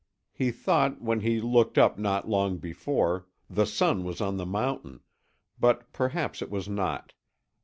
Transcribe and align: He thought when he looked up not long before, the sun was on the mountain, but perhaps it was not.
He 0.33 0.49
thought 0.49 0.99
when 0.99 1.19
he 1.19 1.39
looked 1.39 1.77
up 1.77 1.99
not 1.99 2.27
long 2.27 2.57
before, 2.57 3.27
the 3.47 3.67
sun 3.67 4.03
was 4.03 4.19
on 4.19 4.37
the 4.37 4.47
mountain, 4.47 5.01
but 5.59 5.93
perhaps 5.93 6.41
it 6.41 6.49
was 6.49 6.67
not. 6.67 7.13